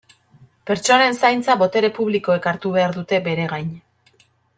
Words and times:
Pertsonen 0.69 1.17
zaintza 1.27 1.55
botere 1.59 1.91
publikoek 1.99 2.47
hartu 2.53 2.73
behar 2.79 2.95
dute 2.97 3.21
bere 3.29 3.47
gain. 3.53 3.71